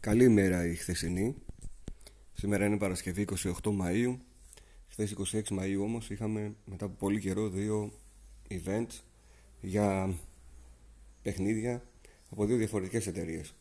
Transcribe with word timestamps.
Καλή 0.00 0.28
μέρα 0.28 0.66
η 0.66 0.74
χθεσινή. 0.74 1.34
Σήμερα 2.32 2.66
είναι 2.66 2.76
Παρασκευή 2.78 3.26
28 3.42 3.52
Μαΐου. 3.62 4.16
Χθες 4.88 5.16
26 5.32 5.42
Μαΐου 5.58 5.78
όμως 5.80 6.10
είχαμε 6.10 6.54
μετά 6.64 6.84
από 6.84 6.94
πολύ 6.98 7.20
καιρό 7.20 7.48
δύο 7.48 7.92
events 8.48 9.00
για 9.60 10.14
παιχνίδια 11.22 11.82
από 12.30 12.44
δύο 12.44 12.56
διαφορετικές 12.56 13.06
εταιρείες. 13.06 13.54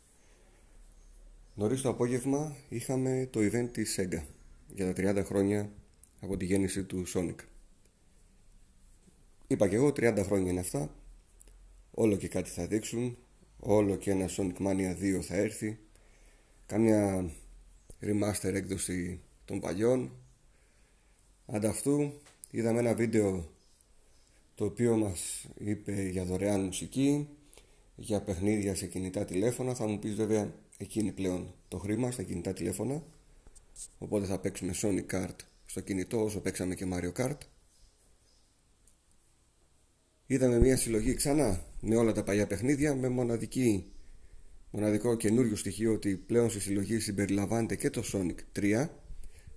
Νωρίς 1.55 1.81
το 1.81 1.89
απόγευμα 1.89 2.55
είχαμε 2.69 3.27
το 3.31 3.39
event 3.39 3.69
της 3.71 3.99
Sega 3.99 4.21
για 4.67 4.93
τα 4.93 5.21
30 5.21 5.23
χρόνια 5.25 5.71
από 6.19 6.37
τη 6.37 6.45
γέννηση 6.45 6.83
του 6.83 7.03
Sonic. 7.13 7.37
Είπα 9.47 9.67
και 9.67 9.75
εγώ 9.75 9.87
30 9.87 10.21
χρόνια 10.25 10.51
είναι 10.51 10.59
αυτά. 10.59 10.95
Όλο 11.91 12.15
και 12.15 12.27
κάτι 12.27 12.49
θα 12.49 12.67
δείξουν. 12.67 13.17
Όλο 13.59 13.95
και 13.95 14.11
ένα 14.11 14.29
Sonic 14.29 14.57
Mania 14.57 14.95
2 15.17 15.21
θα 15.21 15.35
έρθει 15.35 15.79
κάμια 16.69 17.31
remaster 18.01 18.53
έκδοση 18.53 19.21
των 19.45 19.59
παλιών. 19.59 20.11
Ανταυτού 21.45 22.13
είδαμε 22.51 22.79
ένα 22.79 22.93
βίντεο 22.93 23.49
το 24.55 24.65
οποίο 24.65 24.97
μας 24.97 25.47
είπε 25.57 26.01
για 26.01 26.25
δωρεάν 26.25 26.61
μουσική 26.61 27.27
για 27.95 28.21
παιχνίδια 28.21 28.75
σε 28.75 28.87
κινητά 28.87 29.25
τηλέφωνα. 29.25 29.75
Θα 29.75 29.87
μου 29.87 29.99
πεις 29.99 30.15
βέβαια 30.15 30.53
εκεί 30.77 30.99
είναι 30.99 31.11
πλέον 31.11 31.53
το 31.67 31.77
χρήμα 31.77 32.11
στα 32.11 32.23
κινητά 32.23 32.53
τηλέφωνα. 32.53 33.03
Οπότε 33.97 34.25
θα 34.25 34.39
παίξουμε 34.39 34.73
Sonic 34.81 35.05
Kart 35.13 35.35
στο 35.65 35.81
κινητό 35.81 36.23
όσο 36.23 36.39
παίξαμε 36.39 36.75
και 36.75 36.85
Mario 36.93 37.13
Kart. 37.13 37.37
Είδαμε 40.25 40.59
μια 40.59 40.77
συλλογή 40.77 41.13
ξανά 41.13 41.63
με 41.81 41.95
όλα 41.95 42.11
τα 42.11 42.23
παλιά 42.23 42.47
παιχνίδια 42.47 42.95
με 42.95 43.09
μοναδική 43.09 43.91
Μοναδικό 44.71 45.15
καινούριο 45.15 45.55
στοιχείο 45.55 45.93
ότι 45.93 46.15
πλέον 46.15 46.49
στη 46.49 46.59
συλλογή 46.59 46.99
συμπεριλαμβάνεται 46.99 47.75
και 47.75 47.89
το 47.89 48.03
Sonic 48.13 48.59
3 48.59 48.87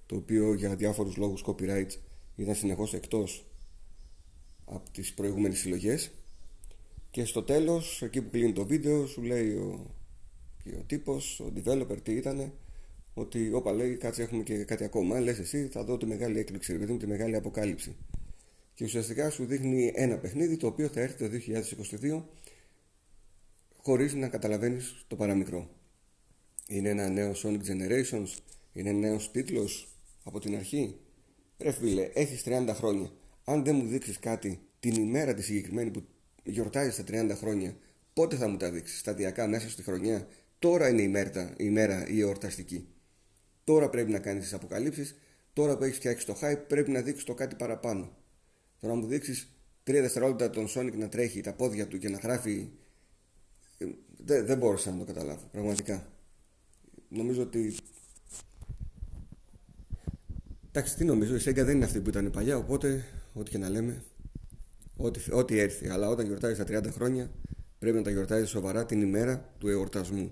το 0.07 0.17
οποίο 0.17 0.55
για 0.55 0.77
διάφορους 0.77 1.17
λόγους 1.17 1.45
copyright 1.47 1.91
ήταν 2.37 2.55
συνεχώς 2.55 2.95
εκτός 2.95 3.47
από 4.65 4.91
τις 4.91 5.15
προηγούμενες 5.15 5.59
συλλογές. 5.59 6.11
Και 7.11 7.25
στο 7.25 7.43
τέλος 7.43 8.03
εκεί 8.03 8.23
που 8.23 8.31
κλείνει 8.31 8.53
το 8.53 8.67
βίντεο 8.67 9.07
σου 9.07 9.23
λέει 9.23 9.53
ο, 9.53 9.91
ο 10.79 10.83
τύπος, 10.87 11.41
ο 11.41 11.53
developer 11.57 11.97
τι 12.03 12.13
ήταν 12.13 12.53
ότι 13.15 13.53
όπα 13.53 13.73
λέει 13.73 13.97
κάτσε 13.97 14.23
έχουμε 14.23 14.43
και 14.43 14.65
κάτι 14.65 14.85
ακόμα. 14.85 15.21
Λες 15.21 15.39
εσύ 15.39 15.69
θα 15.73 15.85
δω 15.85 15.97
τη 15.97 16.07
μεγάλη 16.07 16.39
έκπληξη 16.39 16.73
δηλαδή 16.73 16.97
τη 16.97 17.07
μεγάλη 17.07 17.37
αποκάλυψη. 17.37 17.97
Και 18.75 18.85
ουσιαστικά 18.85 19.31
σου 19.31 19.45
δείχνει 19.45 19.93
ένα 19.95 20.17
παιχνίδι 20.17 20.57
το 20.57 20.67
οποίο 20.67 20.89
θα 20.89 21.01
έρθει 21.01 21.29
το 21.29 21.37
2022 22.01 22.23
χωρίς 23.83 24.15
να 24.15 24.29
καταλαβαίνεις 24.29 25.05
το 25.07 25.17
παραμικρό. 25.17 25.71
Είναι 26.67 26.89
ένα 26.89 27.09
νέο 27.09 27.33
Sonic 27.37 27.61
Generations, 27.61 28.29
είναι 28.73 28.89
ένα 28.89 28.99
νέος 28.99 29.31
τίτλος 29.31 29.89
από 30.23 30.41
την 30.41 30.57
αρχή. 30.57 30.97
Ρε 31.59 31.73
φίλε, 31.73 32.11
έχεις 32.15 32.43
30 32.43 32.75
χρόνια. 32.75 33.11
Αν 33.45 33.65
δεν 33.65 33.77
μου 33.77 33.87
δείξεις 33.87 34.19
κάτι 34.19 34.61
την 34.81 34.95
ημέρα 34.95 35.35
τη 35.35 35.43
συγκεκριμένη 35.43 35.91
που 35.91 36.05
γιορτάζεις 36.43 36.97
τα 36.97 37.05
30 37.07 37.37
χρόνια, 37.37 37.77
πότε 38.13 38.37
θα 38.37 38.49
μου 38.49 38.57
τα 38.57 38.71
δείξεις, 38.71 38.99
σταδιακά 38.99 39.47
μέσα 39.47 39.71
στη 39.71 39.83
χρονιά; 39.83 40.29
Τώρα 40.59 40.89
είναι 40.89 41.03
η 41.03 41.09
μέρα, 41.09 41.55
η 41.57 41.71
μέρα 41.71 42.09
η 42.09 42.21
εορταστική. 42.21 42.89
Τώρα 43.65 43.89
πρέπει 43.89 44.11
να 44.11 44.19
κάνεις 44.19 44.43
τις 44.43 44.53
αποκαλύψεις, 44.53 45.19
τώρα 45.53 45.77
που 45.77 45.85
έχεις 45.85 45.97
φτιάξει 45.97 46.27
το 46.27 46.37
hype 46.41 46.65
πρέπει 46.69 46.91
να 46.91 47.01
δείξεις 47.01 47.25
το 47.25 47.35
κάτι 47.35 47.55
παραπάνω. 47.55 48.17
Τώρα 48.81 48.95
να 48.95 49.01
μου 49.01 49.07
δείξεις 49.07 49.53
3 49.85 50.01
δευτερόλεπτα 50.01 50.51
τον 50.51 50.69
Sonic 50.69 50.93
να 50.95 51.09
τρέχει 51.09 51.41
τα 51.41 51.53
πόδια 51.53 51.89
του 51.89 51.99
και 51.99 52.09
να 52.09 52.19
γράφει 52.19 52.69
δεν, 54.25 54.47
δεν 54.47 54.59
μπόρεσα 54.59 54.91
να 54.91 54.99
το 54.99 55.05
καταλάβω, 55.05 55.49
πραγματικά. 55.53 56.07
Νομίζω 57.09 57.43
ότι. 57.43 57.77
Εντάξει, 60.69 60.97
τι 60.97 61.05
νομίζω, 61.05 61.35
η 61.35 61.39
Σέγγα 61.39 61.65
δεν 61.65 61.77
είναι 61.77 61.85
αυτή 61.85 62.01
που 62.01 62.09
ήταν 62.09 62.31
παλιά, 62.31 62.57
οπότε 62.57 63.05
ό,τι 63.33 63.51
και 63.51 63.59
να 63.59 63.69
λέμε, 63.69 64.03
ό,τι, 64.97 65.21
ό,τι 65.33 65.59
έρθει. 65.59 65.89
Αλλά 65.89 66.09
όταν 66.09 66.27
γιορτάζει 66.27 66.65
τα 66.65 66.81
30 66.81 66.91
χρόνια, 66.93 67.31
πρέπει 67.79 67.97
να 67.97 68.03
τα 68.03 68.11
γιορτάζει 68.11 68.47
σοβαρά 68.47 68.87
την 68.87 69.01
ημέρα 69.01 69.53
του 69.59 69.69
εορτασμού. 69.69 70.31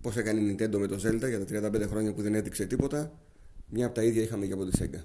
Πώς 0.00 0.16
έκανε 0.16 0.40
η 0.40 0.52
Nintendo 0.52 0.78
με 0.78 0.86
το 0.86 0.94
Zelda 0.94 1.28
για 1.28 1.44
τα 1.44 1.70
35 1.70 1.88
χρόνια 1.88 2.14
που 2.14 2.22
δεν 2.22 2.34
έδειξε 2.34 2.66
τίποτα, 2.66 3.18
μια 3.68 3.86
από 3.86 3.94
τα 3.94 4.02
ίδια 4.02 4.22
είχαμε 4.22 4.46
και 4.46 4.52
από 4.52 4.64
τη 4.64 4.78
Sega. 4.82 5.00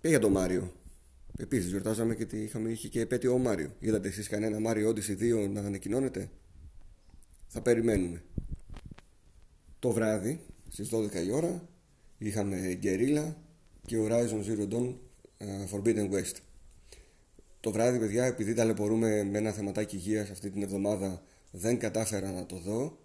Και 0.00 0.08
για 0.08 0.18
το 0.18 0.28
Μάριο. 0.28 0.72
Επίσης, 1.40 1.70
γιορτάζαμε 1.70 2.14
και 2.14 2.36
είχαμε, 2.36 2.70
είχε 2.70 2.88
και 2.88 3.00
επέτειο 3.00 3.32
ο 3.32 3.38
Μάριο. 3.38 3.74
Είδατε 3.78 4.08
εσείς 4.08 4.28
κανένα 4.28 4.60
Μάριο 4.60 4.90
Odyssey 4.90 5.44
2 5.44 5.48
να 5.50 5.60
ανακοινώνεται; 5.60 6.30
Θα 7.46 7.60
περιμένουμε. 7.60 8.22
Το 9.78 9.90
βράδυ, 9.90 10.40
στις 10.68 10.88
12 10.88 11.24
η 11.26 11.30
ώρα, 11.30 11.68
είχαμε 12.18 12.78
Guerrilla 12.82 13.34
και 13.86 13.96
Horizon 14.00 14.44
Zero 14.44 14.68
Dawn 14.72 14.94
uh, 15.38 15.72
Forbidden 15.72 16.10
West. 16.10 16.36
Το 17.60 17.72
βράδυ, 17.72 17.98
παιδιά, 17.98 18.24
επειδή 18.24 18.54
ταλαιπωρούμε 18.54 19.22
με 19.24 19.38
ένα 19.38 19.52
θεματάκι 19.52 19.96
υγείας 19.96 20.30
αυτή 20.30 20.50
την 20.50 20.62
εβδομάδα, 20.62 21.22
δεν 21.50 21.78
κατάφερα 21.78 22.32
να 22.32 22.46
το 22.46 22.56
δω. 22.56 22.98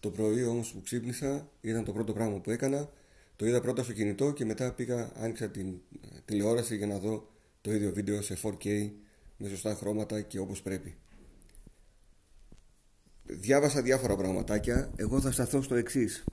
Το 0.00 0.10
πρωί 0.10 0.44
όμως 0.44 0.72
που 0.72 0.80
ξύπνησα, 0.80 1.50
ήταν 1.60 1.84
το 1.84 1.92
πρώτο 1.92 2.12
πράγμα 2.12 2.38
που 2.40 2.50
έκανα. 2.50 2.90
Το 3.36 3.46
είδα 3.46 3.60
πρώτα 3.60 3.82
στο 3.82 3.92
κινητό 3.92 4.32
και 4.32 4.44
μετά 4.44 4.72
πήγα, 4.72 5.10
άνοιξα 5.14 5.48
την 5.48 5.66
ε, 5.68 6.06
τηλεόραση 6.24 6.76
για 6.76 6.86
να 6.86 6.98
δω 6.98 7.36
το 7.68 7.74
ίδιο 7.74 7.92
βίντεο 7.92 8.22
σε 8.22 8.36
4K 8.42 8.90
με 9.36 9.48
σωστά 9.48 9.74
χρώματα 9.74 10.20
και 10.20 10.38
όπως 10.38 10.62
πρέπει. 10.62 10.96
Διάβασα 13.24 13.82
διάφορα 13.82 14.16
πραγματάκια. 14.16 14.92
Εγώ 14.96 15.20
θα 15.20 15.30
σταθώ 15.30 15.62
στο 15.62 15.74
εξής. 15.74 16.24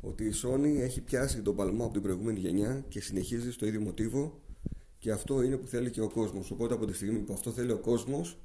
Ότι 0.00 0.24
η 0.24 0.32
Sony 0.42 0.80
έχει 0.80 1.00
πιάσει 1.00 1.42
τον 1.42 1.56
παλμό 1.56 1.84
από 1.84 1.92
την 1.92 2.02
προηγούμενη 2.02 2.38
γενιά 2.38 2.84
και 2.88 3.00
συνεχίζει 3.00 3.52
στο 3.52 3.66
ίδιο 3.66 3.80
μοτίβο 3.80 4.40
και 4.98 5.10
αυτό 5.10 5.42
είναι 5.42 5.56
που 5.56 5.66
θέλει 5.66 5.90
και 5.90 6.00
ο 6.00 6.08
κόσμος. 6.08 6.50
Οπότε 6.50 6.74
από 6.74 6.86
τη 6.86 6.92
στιγμή 6.92 7.18
που 7.18 7.32
αυτό 7.32 7.50
θέλει 7.50 7.72
ο 7.72 7.78
κόσμος, 7.78 8.38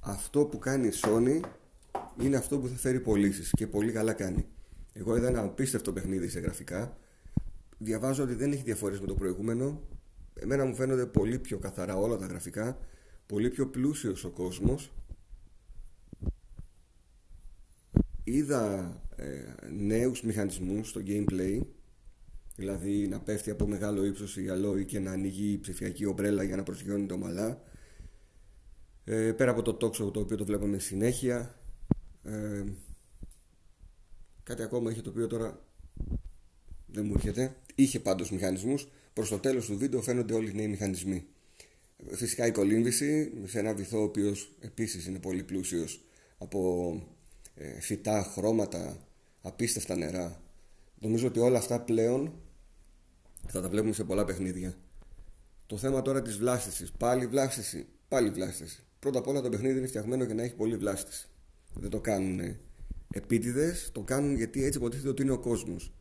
αυτό 0.00 0.44
που 0.44 0.58
κάνει 0.58 0.86
η 0.86 0.92
Sony 1.02 1.40
είναι 2.20 2.36
αυτό 2.36 2.58
που 2.58 2.68
θα 2.68 2.74
φέρει 2.74 3.00
πωλήσεις 3.00 3.50
και 3.50 3.66
πολύ 3.66 3.92
καλά 3.92 4.12
κάνει. 4.12 4.46
Εγώ 4.92 5.16
είδα 5.16 5.28
ένα 5.28 5.42
απίστευτο 5.42 5.92
παιχνίδι 5.92 6.28
σε 6.28 6.40
γραφικά. 6.40 6.96
Διαβάζω 7.78 8.22
ότι 8.22 8.34
δεν 8.34 8.52
έχει 8.52 8.62
διαφορές 8.62 9.00
με 9.00 9.06
το 9.06 9.14
προηγούμενο 9.14 9.80
εμένα 10.34 10.64
μου 10.64 10.74
φαίνονται 10.74 11.06
πολύ 11.06 11.38
πιο 11.38 11.58
καθαρά 11.58 11.96
όλα 11.96 12.16
τα 12.16 12.26
γραφικά 12.26 12.78
πολύ 13.32 13.50
πιο 13.50 13.66
πλούσιος 13.66 14.24
ο 14.24 14.30
κόσμος. 14.30 14.92
Είδα 18.24 18.96
ε, 19.16 19.54
νέους 19.70 20.22
μηχανισμούς 20.22 20.88
στο 20.88 21.00
gameplay 21.06 21.60
δηλαδή 22.56 23.08
να 23.08 23.20
πέφτει 23.20 23.50
από 23.50 23.66
μεγάλο 23.66 24.04
ύψος 24.04 24.36
η 24.36 24.48
αλόη 24.48 24.84
και 24.84 24.98
να 24.98 25.12
ανοίγει 25.12 25.52
η 25.52 25.58
ψηφιακή 25.58 26.04
ομπρέλα 26.04 26.42
για 26.42 26.56
να 26.56 26.62
προσγειώνει 26.62 27.06
το 27.06 27.16
μαλά 27.16 27.62
ε, 29.04 29.32
πέρα 29.32 29.50
από 29.50 29.62
το 29.62 29.74
τόξο 29.74 30.10
το 30.10 30.20
οποίο 30.20 30.36
το 30.36 30.44
βλέπουμε 30.44 30.78
συνέχεια. 30.78 31.60
Ε, 32.22 32.64
κάτι 34.42 34.62
ακόμα 34.62 34.90
είχε 34.90 35.00
το 35.00 35.10
οποίο 35.10 35.26
τώρα 35.26 35.64
δεν 36.86 37.04
μου 37.06 37.12
έρχεται. 37.14 37.56
Είχε 37.74 38.00
πάντως 38.00 38.30
μηχανισμούς 38.30 38.88
Προς 39.12 39.28
το 39.28 39.38
τέλος 39.38 39.66
του 39.66 39.78
βίντεο 39.78 40.02
φαίνονται 40.02 40.34
όλοι 40.34 40.50
οι 40.50 40.54
νέοι 40.54 40.68
μηχανισμοί. 40.68 41.26
Φυσικά 42.10 42.46
η 42.46 42.52
κολύμβηση 42.52 43.32
σε 43.44 43.58
ένα 43.58 43.74
βυθό 43.74 43.98
ο 43.98 44.02
οποίος 44.02 44.52
επίσης 44.60 45.06
είναι 45.06 45.18
πολύ 45.18 45.42
πλούσιος 45.42 46.04
από 46.38 47.02
ε, 47.54 47.80
φυτά, 47.80 48.22
χρώματα, 48.22 49.06
απίστευτα 49.42 49.96
νερά. 49.96 50.42
Νομίζω 50.98 51.26
ότι 51.26 51.38
όλα 51.38 51.58
αυτά 51.58 51.80
πλέον 51.80 52.32
θα 53.46 53.60
τα 53.60 53.68
βλέπουμε 53.68 53.92
σε 53.92 54.04
πολλά 54.04 54.24
παιχνίδια. 54.24 54.76
Το 55.66 55.76
θέμα 55.76 56.02
τώρα 56.02 56.22
της 56.22 56.36
βλάστησης. 56.36 56.92
Πάλι 56.92 57.26
βλάστηση, 57.26 57.86
πάλι 58.08 58.30
βλάστηση. 58.30 58.82
Πρώτα 58.98 59.18
απ' 59.18 59.26
όλα 59.26 59.40
το 59.40 59.48
παιχνίδι 59.48 59.78
είναι 59.78 59.86
φτιαγμένο 59.86 60.24
για 60.24 60.34
να 60.34 60.42
έχει 60.42 60.54
πολύ 60.54 60.76
βλάστηση. 60.76 61.28
Δεν 61.74 61.90
το 61.90 62.00
κάνουν 62.00 62.56
επίτηδες, 63.12 63.90
το 63.92 64.00
κάνουν 64.00 64.36
γιατί 64.36 64.64
έτσι 64.64 64.78
υποτίθεται 64.78 65.08
ότι 65.08 65.22
είναι 65.22 65.32
ο 65.32 65.38
κόσμος 65.38 65.92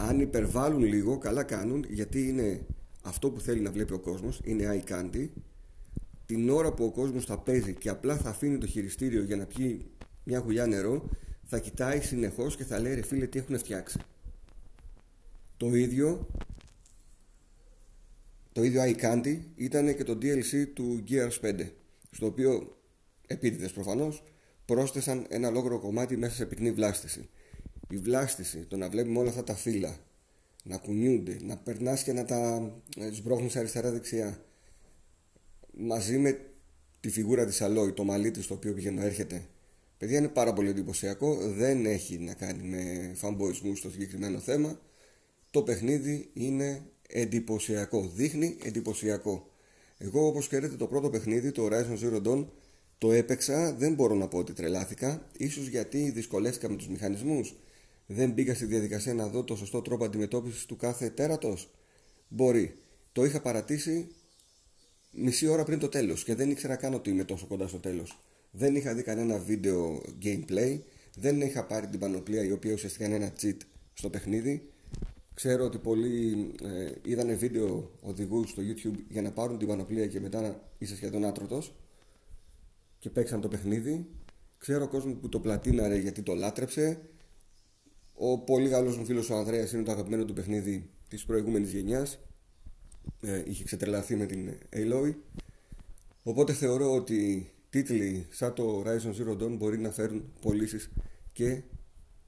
αν 0.00 0.20
υπερβάλλουν 0.20 0.82
λίγο, 0.82 1.18
καλά 1.18 1.42
κάνουν 1.42 1.84
γιατί 1.88 2.28
είναι 2.28 2.66
αυτό 3.02 3.30
που 3.30 3.40
θέλει 3.40 3.60
να 3.60 3.70
βλέπει 3.70 3.92
ο 3.92 3.98
κόσμος, 3.98 4.40
είναι 4.44 4.84
eye 4.86 4.92
candy. 4.92 5.28
Την 6.26 6.50
ώρα 6.50 6.72
που 6.72 6.84
ο 6.84 6.90
κόσμος 6.90 7.24
θα 7.24 7.38
παίζει 7.38 7.74
και 7.74 7.88
απλά 7.88 8.16
θα 8.16 8.28
αφήνει 8.28 8.58
το 8.58 8.66
χειριστήριο 8.66 9.22
για 9.22 9.36
να 9.36 9.46
πιει 9.46 9.86
μια 10.24 10.38
γουλιά 10.38 10.66
νερό, 10.66 11.08
θα 11.44 11.58
κοιτάει 11.58 12.00
συνεχώς 12.00 12.56
και 12.56 12.64
θα 12.64 12.78
λέει 12.78 12.94
ρε 12.94 13.02
φίλε 13.02 13.26
τι 13.26 13.38
έχουν 13.38 13.58
φτιάξει. 13.58 13.98
Το 15.56 15.74
ίδιο 15.74 16.26
το 18.52 18.62
ίδιο 18.62 18.82
eye 18.84 19.00
candy 19.02 19.38
ήταν 19.54 19.96
και 19.96 20.04
το 20.04 20.18
DLC 20.22 20.66
του 20.74 21.04
Gears 21.08 21.40
5 21.42 21.68
στο 22.10 22.26
οποίο 22.26 22.76
επίτηδες 23.26 23.72
προφανώς 23.72 24.22
πρόσθεσαν 24.64 25.26
ένα 25.28 25.50
λόγρο 25.50 25.78
κομμάτι 25.78 26.16
μέσα 26.16 26.34
σε 26.34 26.46
πυκνή 26.46 26.72
βλάστηση 26.72 27.28
η 27.90 27.96
βλάστηση, 27.96 28.58
το 28.58 28.76
να 28.76 28.88
βλέπουμε 28.88 29.18
όλα 29.18 29.28
αυτά 29.28 29.44
τα 29.44 29.54
φύλλα 29.54 29.96
να 30.64 30.76
κουνιούνται, 30.76 31.36
να 31.42 31.56
περνάς 31.56 32.02
και 32.02 32.12
να 32.12 32.24
τα 32.24 32.72
σμπρώχνεις 33.12 33.56
αριστερά-δεξιά 33.56 34.42
μαζί 35.72 36.18
με 36.18 36.40
τη 37.00 37.10
φιγούρα 37.10 37.46
της 37.46 37.60
Αλόη, 37.60 37.92
το 37.92 38.04
μαλλί 38.04 38.30
της 38.30 38.46
το 38.46 38.54
οποίο 38.54 38.74
πηγαίνει 38.74 39.04
έρχεται 39.04 39.46
Παιδιά 39.98 40.18
είναι 40.18 40.28
πάρα 40.28 40.52
πολύ 40.52 40.68
εντυπωσιακό, 40.68 41.36
δεν 41.36 41.86
έχει 41.86 42.18
να 42.18 42.34
κάνει 42.34 42.68
με 42.68 43.14
fanboys 43.20 43.74
στο 43.74 43.90
συγκεκριμένο 43.90 44.38
θέμα. 44.38 44.80
Το 45.50 45.62
παιχνίδι 45.62 46.30
είναι 46.32 46.82
εντυπωσιακό, 47.08 48.10
δείχνει 48.14 48.56
εντυπωσιακό. 48.62 49.50
Εγώ 49.98 50.26
όπως 50.26 50.48
ξέρετε 50.48 50.76
το 50.76 50.86
πρώτο 50.86 51.10
παιχνίδι, 51.10 51.52
το 51.52 51.66
Horizon 51.66 51.98
Zero 52.04 52.22
Dawn, 52.26 52.46
το 52.98 53.12
έπαιξα, 53.12 53.72
δεν 53.72 53.94
μπορώ 53.94 54.14
να 54.14 54.28
πω 54.28 54.38
ότι 54.38 54.52
τρελάθηκα, 54.52 55.28
ίσως 55.36 55.66
γιατί 55.66 56.10
δυσκολεύτηκα 56.10 56.70
με 56.70 56.76
τους 56.76 56.88
μηχανισμούς. 56.88 57.56
Δεν 58.10 58.30
μπήκα 58.30 58.54
στη 58.54 58.64
διαδικασία 58.64 59.14
να 59.14 59.28
δω 59.28 59.44
το 59.44 59.56
σωστό 59.56 59.82
τρόπο 59.82 60.04
αντιμετώπισης 60.04 60.66
του 60.66 60.76
κάθε 60.76 61.10
τέρατος. 61.10 61.70
Μπορεί. 62.28 62.74
Το 63.12 63.24
είχα 63.24 63.40
παρατήσει 63.40 64.08
μισή 65.12 65.46
ώρα 65.46 65.64
πριν 65.64 65.78
το 65.78 65.88
τέλος 65.88 66.24
και 66.24 66.34
δεν 66.34 66.50
ήξερα 66.50 66.76
καν 66.76 66.94
ότι 66.94 67.10
είμαι 67.10 67.24
τόσο 67.24 67.46
κοντά 67.46 67.66
στο 67.66 67.78
τέλος. 67.78 68.18
Δεν 68.50 68.76
είχα 68.76 68.94
δει 68.94 69.02
κανένα 69.02 69.38
βίντεο 69.38 70.02
gameplay, 70.22 70.80
δεν 71.16 71.40
είχα 71.40 71.66
πάρει 71.66 71.86
την 71.86 71.98
πανοπλία 71.98 72.44
η 72.44 72.52
οποία 72.52 72.72
ουσιαστικά 72.72 73.04
είναι 73.04 73.14
ένα 73.14 73.32
cheat 73.40 73.56
στο 73.94 74.10
παιχνίδι. 74.10 74.68
Ξέρω 75.34 75.64
ότι 75.64 75.78
πολλοί 75.78 76.50
ε, 76.62 76.90
είδανε 77.02 77.34
βίντεο 77.34 77.90
οδηγούς 78.00 78.50
στο 78.50 78.62
YouTube 78.62 78.98
για 79.08 79.22
να 79.22 79.32
πάρουν 79.32 79.58
την 79.58 79.68
πανοπλία 79.68 80.06
και 80.06 80.20
μετά 80.20 80.40
να 80.40 80.60
είσαι 80.78 80.96
σχεδόν 80.96 81.24
άτρωτος 81.24 81.74
και 82.98 83.10
παίξαν 83.10 83.40
το 83.40 83.48
παιχνίδι. 83.48 84.06
Ξέρω 84.58 84.88
κόσμος 84.88 85.16
που 85.20 85.28
το 85.28 85.40
πλατίναρε 85.40 85.96
γιατί 85.96 86.22
το 86.22 86.34
λάτρεψε. 86.34 87.00
Ο 88.20 88.38
πολύ 88.38 88.68
καλός 88.68 88.96
μου 88.96 89.04
φίλος 89.04 89.30
ο 89.30 89.34
Ανδρέας 89.34 89.72
είναι 89.72 89.82
το 89.82 89.90
αγαπημένο 89.90 90.24
του 90.24 90.32
παιχνίδι 90.32 90.90
της 91.08 91.24
προηγούμενης 91.24 91.72
γενιάς. 91.72 92.18
Ε, 93.20 93.42
είχε 93.46 93.64
ξετρελαθεί 93.64 94.16
με 94.16 94.26
την 94.26 94.52
Aloy. 94.72 95.14
Οπότε 96.22 96.52
θεωρώ 96.52 96.94
ότι 96.94 97.50
τίτλοι 97.70 98.26
σαν 98.30 98.54
το 98.54 98.82
Horizon 98.82 99.12
Zero 99.14 99.42
Dawn 99.42 99.56
μπορεί 99.56 99.78
να 99.78 99.90
φέρουν 99.90 100.32
πωλήσεις 100.40 100.90
και 101.32 101.62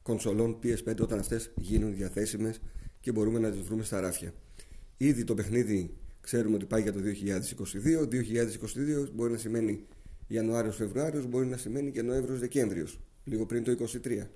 κονσολών 0.03 0.59
PS5 0.63 1.01
όταν 1.01 1.19
αυτές 1.19 1.51
γίνουν 1.57 1.95
διαθέσιμες 1.95 2.61
και 3.01 3.13
μπορούμε 3.13 3.39
να 3.39 3.51
τις 3.51 3.61
βρούμε 3.61 3.83
στα 3.83 4.01
ράφια. 4.01 4.35
Ήδη 4.97 5.25
το 5.25 5.35
παιχνίδι 5.35 5.97
ξέρουμε 6.21 6.55
ότι 6.55 6.65
πάει 6.65 6.83
για 6.83 6.93
το 6.93 7.01
2022. 7.01 8.09
2022 8.09 9.11
μπορεί 9.13 9.33
να 9.33 9.39
σημαίνει 9.39 9.87
Ιανουάριος-Φεβρουάριος, 10.27 11.27
μπορεί 11.27 11.47
να 11.47 11.57
σημαίνει 11.57 11.91
και 11.91 12.03
Νοέμβριος-Δεκέμβριος, 12.03 13.01
λίγο 13.25 13.47
πριν 13.47 13.65
το 13.65 13.71
2023. 13.71 14.31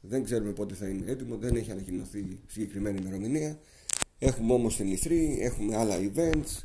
Δεν 0.00 0.24
ξέρουμε 0.24 0.52
πότε 0.52 0.74
θα 0.74 0.88
είναι 0.88 1.10
έτοιμο, 1.10 1.36
δεν 1.36 1.56
έχει 1.56 1.70
ανακοινωθεί 1.70 2.40
συγκεκριμένη 2.46 2.98
ημερομηνία. 3.00 3.58
Έχουμε 4.18 4.52
όμως 4.52 4.76
την 4.76 4.98
E3, 4.98 5.10
έχουμε 5.38 5.76
άλλα 5.76 5.94
events, 5.96 6.62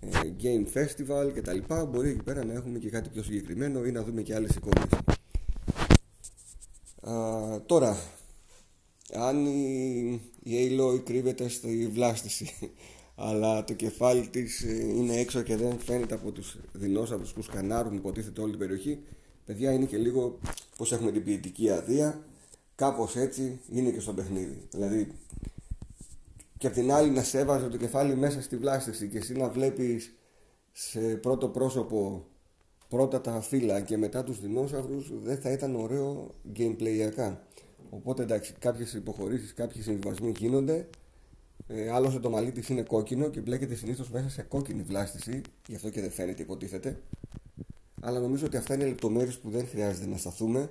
ε, 0.00 0.20
game 0.42 0.78
festival 0.78 1.30
κτλ. 1.34 1.58
Μπορεί 1.90 2.08
εκεί 2.08 2.22
πέρα 2.22 2.44
να 2.44 2.52
έχουμε 2.52 2.78
και 2.78 2.90
κάτι 2.90 3.08
πιο 3.08 3.22
συγκεκριμένο 3.22 3.84
ή 3.84 3.90
να 3.90 4.02
δούμε 4.02 4.22
και 4.22 4.34
άλλες 4.34 4.54
εικόνες. 4.54 4.88
Α, 7.00 7.62
τώρα, 7.66 7.96
αν 9.12 9.46
η, 9.46 10.20
η 10.42 10.52
Aloy 10.70 11.04
κρύβεται 11.04 11.48
στη 11.48 11.90
βλάστηση 11.92 12.50
αλλά 13.14 13.64
το 13.64 13.74
κεφάλι 13.74 14.28
της 14.28 14.62
ε, 14.62 14.74
είναι 14.96 15.16
έξω 15.16 15.42
και 15.42 15.56
δεν 15.56 15.78
φαίνεται 15.78 16.14
από 16.14 16.30
τους 16.30 16.58
δεινόσαυρους 16.72 17.32
που 17.32 17.42
σκανάρουν 17.42 17.96
υποτίθεται 17.96 18.40
όλη 18.40 18.50
την 18.50 18.58
περιοχή 18.58 18.98
παιδιά 19.44 19.72
είναι 19.72 19.84
και 19.84 19.96
λίγο 19.96 20.38
πως 20.76 20.92
έχουμε 20.92 21.12
την 21.12 21.24
ποιητική 21.24 21.70
αδεία 21.70 22.24
κάπως 22.74 23.16
έτσι 23.16 23.60
είναι 23.70 23.90
και 23.90 24.00
στο 24.00 24.12
παιχνίδι. 24.12 24.68
Δηλαδή 24.70 25.12
και 26.58 26.66
απ' 26.66 26.72
την 26.72 26.92
άλλη 26.92 27.10
να 27.10 27.22
σε 27.22 27.38
έβαζε 27.38 27.68
το 27.68 27.76
κεφάλι 27.76 28.16
μέσα 28.16 28.42
στη 28.42 28.56
βλάστηση 28.56 29.08
και 29.08 29.18
εσύ 29.18 29.32
να 29.32 29.48
βλέπεις 29.48 30.14
σε 30.72 31.00
πρώτο 31.00 31.48
πρόσωπο 31.48 32.26
πρώτα 32.88 33.20
τα 33.20 33.40
φύλλα 33.40 33.80
και 33.80 33.96
μετά 33.96 34.24
τους 34.24 34.40
δεινόσαυρους 34.40 35.12
δεν 35.22 35.38
θα 35.38 35.50
ήταν 35.50 35.74
ωραίο 35.76 36.34
gameplayιακά 36.56 37.38
οπότε 37.90 38.22
εντάξει 38.22 38.54
κάποιες 38.58 38.92
υποχωρήσεις, 38.92 39.54
κάποιοι 39.54 39.82
συμβιβασμοί 39.82 40.32
γίνονται. 40.36 40.88
Ε, 41.66 41.90
άλλωστε 41.90 42.20
το 42.20 42.30
μαλλί 42.30 42.52
της 42.52 42.68
είναι 42.68 42.82
κόκκινο 42.82 43.28
και 43.28 43.40
μπλέκεται 43.40 43.74
συνήθως 43.74 44.10
μέσα 44.10 44.28
σε 44.28 44.42
κόκκινη 44.42 44.82
βλάστηση 44.82 45.40
γι' 45.66 45.74
αυτό 45.74 45.90
και 45.90 46.00
δεν 46.00 46.10
φαίνεται 46.10 46.42
υποτίθεται. 46.42 47.00
Αλλά 48.00 48.20
νομίζω 48.20 48.46
ότι 48.46 48.56
αυτά 48.56 48.74
είναι 48.74 48.86
λεπτομέρειες 48.86 49.38
που 49.38 49.50
δεν 49.50 49.66
χρειάζεται 49.66 50.06
να 50.06 50.16
σταθούμε 50.16 50.70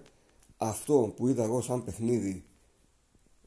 αυτό 0.57 1.13
που 1.15 1.27
είδα 1.27 1.43
εγώ 1.43 1.61
σαν 1.61 1.83
παιχνίδι 1.83 2.45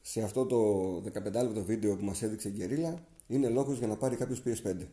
σε 0.01 0.23
αυτό 0.23 0.47
το 0.47 0.97
15 0.97 1.23
λεπτό 1.23 1.65
βίντεο 1.65 1.97
που 1.97 2.05
μας 2.05 2.23
έδειξε 2.23 2.49
η 2.49 2.53
Γκερίλα 2.53 3.07
είναι 3.27 3.49
λόγος 3.49 3.79
για 3.79 3.87
να 3.87 3.97
πάρει 3.97 4.17
κάποιος 4.17 4.43
PS5 4.45 4.87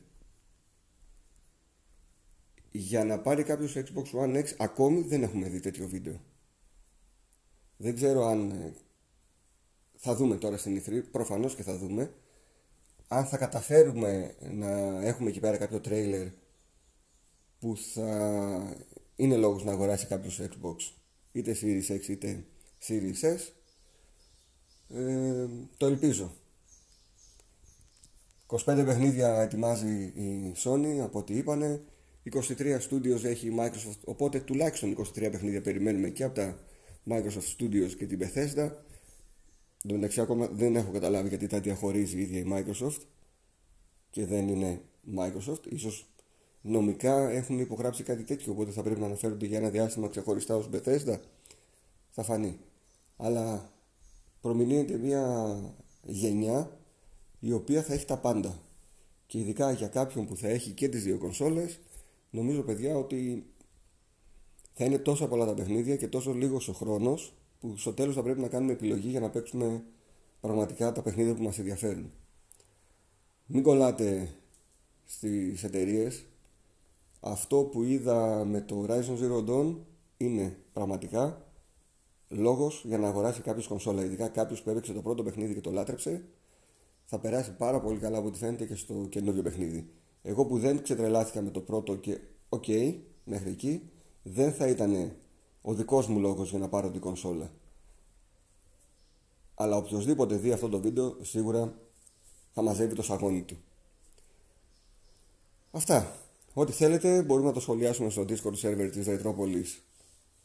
για 2.76 3.06
να 3.06 3.20
πάρει 3.20 3.44
κάποιος 3.44 3.74
Xbox 3.76 4.06
One 4.12 4.44
X 4.44 4.46
ακόμη 4.58 5.02
δεν 5.02 5.24
έχουμε 5.24 5.50
δει 5.50 5.60
τέτοιο 5.60 5.88
βίντεο. 5.88 6.22
Δεν 7.78 7.96
ξέρω 7.96 8.26
αν 8.26 8.52
ε, 8.52 8.74
θα 9.96 10.16
δούμε 10.16 10.36
τώρα 10.36 10.58
στην 10.58 10.82
E3 10.82 11.02
προφανώς 11.12 11.56
και 11.56 11.64
θα 11.64 11.78
δούμε. 11.78 12.14
Αν 13.08 13.26
θα 13.26 13.38
καταφέρουμε 13.38 14.36
να 14.52 14.68
έχουμε 15.06 15.30
εκεί 15.30 15.40
πέρα 15.40 15.58
κάποιο 15.58 15.80
τρέιλερ 15.80 16.28
που 17.60 17.78
θα 17.78 18.78
είναι 19.16 19.38
λόγος 19.38 19.64
να 19.64 19.72
αγοράσει 19.72 20.08
κάποιος 20.08 20.42
Xbox 20.42 20.76
είτε 21.34 21.58
Series 21.62 21.92
X 21.92 22.08
είτε 22.08 22.46
Series 22.88 23.22
S. 23.22 23.52
Ε, 24.98 25.48
το 25.78 25.86
ελπίζω. 25.86 26.32
25 28.48 28.84
παιχνίδια 28.86 29.42
ετοιμάζει 29.42 30.04
η 30.04 30.56
Sony 30.64 31.00
από 31.04 31.20
ό,τι 31.20 31.38
είπανε. 31.38 31.82
23 32.32 32.80
Studios 32.90 33.24
έχει 33.24 33.48
η 33.48 33.56
Microsoft 33.60 34.00
οπότε 34.06 34.40
τουλάχιστον 34.40 34.98
23 34.98 35.14
παιχνίδια 35.14 35.62
περιμένουμε 35.62 36.10
και 36.10 36.24
από 36.24 36.36
τα 36.36 36.60
Microsoft 37.10 37.58
Studios 37.58 37.92
και 37.98 38.06
την 38.06 38.20
Bethesda. 38.22 38.72
Εν 39.84 39.90
τω 39.90 39.94
μεταξύ 39.94 40.22
ακόμα 40.22 40.48
δεν 40.48 40.76
έχω 40.76 40.92
καταλάβει 40.92 41.28
γιατί 41.28 41.48
τα 41.48 41.60
διαχωρίζει 41.60 42.18
η 42.18 42.22
ίδια 42.22 42.40
η 42.40 42.46
Microsoft 42.50 43.02
και 44.10 44.26
δεν 44.26 44.48
είναι 44.48 44.82
Microsoft. 45.18 45.66
Ίσως 45.70 46.13
νομικά 46.66 47.30
έχουν 47.30 47.60
υπογράψει 47.60 48.04
κάτι 48.04 48.24
τέτοιο 48.24 48.52
οπότε 48.52 48.72
θα 48.72 48.84
πρέπει 48.84 49.00
να 49.00 49.06
αναφέρονται 49.06 49.46
για 49.46 49.58
ένα 49.58 49.70
διάστημα 49.70 50.08
ξεχωριστά 50.08 50.56
ως 50.56 50.70
Bethesda. 50.74 51.20
Θα 52.10 52.24
φανεί. 52.24 52.60
Αλλά 53.18 53.72
προμηνύεται 54.42 54.98
μια 54.98 55.56
γενιά 56.04 56.78
η 57.40 57.52
οποία 57.52 57.84
θα 57.84 57.94
έχει 57.94 58.06
τα 58.06 58.18
πάντα. 58.18 58.62
Και 59.28 59.40
ειδικά 59.40 59.72
για 59.72 59.88
κάποιον 59.88 60.26
που 60.26 60.38
θα 60.38 60.48
έχει 60.48 60.72
και 60.72 60.90
τις 60.90 61.04
δύο 61.04 61.18
κονσόλες 61.18 61.80
νομίζω 62.30 62.62
παιδιά 62.62 62.96
ότι 62.96 63.46
θα 64.74 64.86
είναι 64.86 64.98
τόσο 64.98 65.28
πολλά 65.28 65.46
τα 65.46 65.54
παιχνίδια 65.54 65.96
και 65.96 66.08
τόσο 66.08 66.34
λίγος 66.34 66.68
ο 66.68 66.74
χρόνος 66.74 67.34
που 67.60 67.78
στο 67.78 67.94
τέλος 67.94 68.16
θα 68.16 68.24
πρέπει 68.24 68.40
να 68.40 68.48
κάνουμε 68.48 68.72
επιλογή 68.72 69.10
για 69.10 69.20
να 69.20 69.30
παίξουμε 69.30 69.84
πραγματικά 70.42 70.92
τα 70.92 71.02
παιχνίδια 71.02 71.36
που 71.36 71.44
μας 71.44 71.60
ενδιαφέρουν. 71.60 72.12
Μην 73.46 73.64
κολλάτε 73.64 74.36
στις 75.06 75.64
εταιρείες. 75.64 76.26
Αυτό 77.26 77.64
που 77.64 77.84
είδα 77.84 78.46
με 78.46 78.62
το 78.62 78.86
Horizon 78.88 79.18
Zero 79.20 79.50
Dawn 79.50 79.76
είναι 80.18 80.58
πραγματικά 80.74 81.46
λόγος 82.28 82.84
για 82.86 82.98
να 82.98 83.08
αγοράσει 83.08 83.42
κάποιος 83.42 83.68
κονσόλα. 83.68 84.04
Ειδικά 84.04 84.28
κάποιος 84.28 84.62
που 84.62 84.70
έπαιξε 84.70 84.94
το 84.94 85.02
πρώτο 85.02 85.24
παιχνίδι 85.24 85.54
και 85.54 85.62
το 85.62 85.72
λάτρεψε 85.72 86.26
θα 87.04 87.20
περάσει 87.20 87.56
πάρα 87.56 87.82
πολύ 87.82 88.00
καλά 88.00 88.18
από 88.18 88.28
ό,τι 88.28 88.38
φαίνεται 88.38 88.66
και 88.66 88.76
στο 88.76 89.08
καινούριο 89.10 89.42
παιχνίδι. 89.42 89.90
Εγώ 90.22 90.46
που 90.46 90.60
δεν 90.60 90.84
ξετρελάθηκα 90.84 91.42
με 91.42 91.50
το 91.50 91.62
πρώτο 91.62 91.96
και 91.96 92.20
OK, 92.50 92.64
okay, 92.68 93.00
μέχρι 93.24 93.50
εκεί, 93.50 93.90
δεν 94.24 94.54
θα 94.54 94.68
ήταν 94.68 95.16
ο 95.62 95.74
δικός 95.74 96.08
μου 96.08 96.20
λόγος 96.20 96.50
για 96.50 96.60
να 96.60 96.70
πάρω 96.70 96.92
την 96.92 97.02
κονσόλα. 97.02 97.52
Αλλά 99.56 99.78
οποιοδήποτε 99.78 100.36
δει 100.36 100.52
αυτό 100.52 100.70
το 100.70 100.80
βίντεο 100.80 101.18
σίγουρα 101.22 101.74
θα 102.52 102.62
μαζεύει 102.62 102.96
το 102.96 103.02
σαγόνι 103.02 103.44
του. 103.44 103.58
Αυτά. 105.72 106.23
Ό,τι 106.54 106.72
θέλετε 106.72 107.24
μπορούμε 107.24 107.48
να 107.48 107.54
το 107.54 107.60
σχολιάσουμε 107.60 108.10
στο 108.10 108.26
Discord 108.30 108.56
server 108.62 108.90
της 108.92 109.08
Ρετρόπολης 109.08 109.84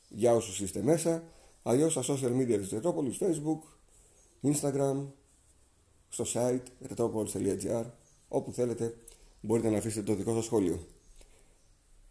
για 0.09 0.35
όσους 0.35 0.61
είστε 0.61 0.83
μέσα. 0.83 1.23
Αλλιώς 1.63 1.93
στα 1.93 2.03
social 2.03 2.37
media 2.41 2.59
της 2.59 2.71
Ρετρόπολης, 2.71 3.19
Facebook, 3.21 3.59
Instagram, 4.43 5.07
στο 6.09 6.25
site 6.35 6.63
retropolis.gr 6.89 7.85
όπου 8.29 8.53
θέλετε 8.53 8.95
μπορείτε 9.41 9.71
να 9.71 9.79
αφήσετε 9.79 10.03
το 10.13 10.15
δικό 10.15 10.35
σας 10.35 10.45
σχόλιο. 10.45 10.87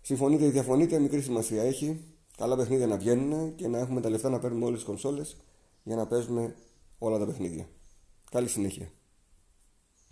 Συμφωνείτε 0.01 0.45
ή 0.45 0.49
διαφωνείτε, 0.49 0.99
μικρή 0.99 1.21
σημασία 1.21 1.63
έχει. 1.63 2.03
Καλά 2.37 2.55
παιχνίδια 2.55 2.87
να 2.87 2.97
βγαίνουν 2.97 3.55
και 3.55 3.67
να 3.67 3.77
έχουμε 3.77 4.01
τα 4.01 4.09
λεφτά 4.09 4.29
να 4.29 4.39
παίρνουμε 4.39 4.65
όλες 4.65 4.77
τις 4.77 4.87
κονσόλες 4.87 5.37
για 5.83 5.95
να 5.95 6.07
παίζουμε 6.07 6.55
όλα 6.97 7.17
τα 7.17 7.25
παιχνίδια. 7.25 7.69
Καλή 8.31 8.47
συνέχεια. 8.47 8.91